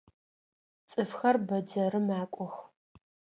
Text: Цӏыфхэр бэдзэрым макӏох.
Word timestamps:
Цӏыфхэр 0.89 1.35
бэдзэрым 1.47 2.03
макӏох. 2.09 2.55